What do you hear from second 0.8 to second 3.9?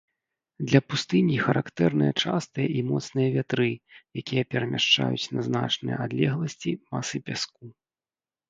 пустыні характэрныя частыя і моцныя вятры,